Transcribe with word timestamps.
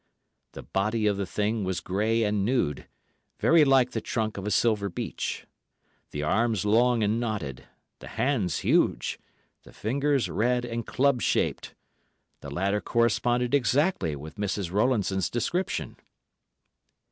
The 0.53 0.63
body 0.63 1.05
of 1.05 1.17
the 1.17 1.27
thing 1.27 1.63
was 1.63 1.79
grey 1.79 2.23
and 2.23 2.43
nude, 2.43 2.87
very 3.37 3.63
like 3.63 3.91
the 3.91 4.01
trunk 4.01 4.35
of 4.35 4.47
a 4.47 4.49
silver 4.49 4.89
beech, 4.89 5.45
the 6.09 6.23
arms 6.23 6.65
long 6.65 7.03
and 7.03 7.19
knotted, 7.19 7.65
the 7.99 8.07
hands 8.07 8.61
huge, 8.61 9.19
the 9.61 9.71
fingers 9.71 10.27
red 10.27 10.65
and 10.65 10.87
club 10.87 11.21
shaped. 11.21 11.75
The 12.39 12.49
latter 12.49 12.81
corresponded 12.81 13.53
exactly 13.53 14.15
with 14.15 14.37
Mrs. 14.37 14.71
Rowlandson's 14.71 15.29
description. 15.29 15.97